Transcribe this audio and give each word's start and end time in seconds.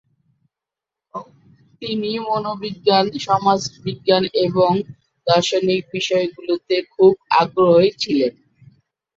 তিনি 1.81 2.11
মনোবিজ্ঞান, 2.27 3.05
সমাজবিজ্ঞান 3.19 4.23
এবং 4.45 4.71
দর্শনের 5.27 5.81
বিষয়গুলিতে 5.93 6.75
খুব 6.93 7.11
আগ্রহী 7.41 7.91
ছিলেন। 7.99 8.33